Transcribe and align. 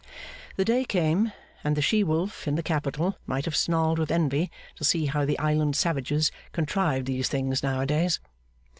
The 0.55 0.65
day 0.65 0.83
came, 0.83 1.31
and 1.63 1.75
the 1.77 1.81
She 1.83 2.03
Wolf 2.03 2.47
in 2.47 2.55
the 2.55 2.63
Capitol 2.63 3.19
might 3.27 3.45
have 3.45 3.55
snarled 3.55 3.99
with 3.99 4.09
envy 4.09 4.49
to 4.77 4.83
see 4.83 5.05
how 5.05 5.25
the 5.25 5.37
Island 5.37 5.75
Savages 5.75 6.31
contrived 6.53 7.05
these 7.05 7.27
things 7.29 7.61
now 7.61 7.81
a 7.81 7.85
days. 7.85 8.19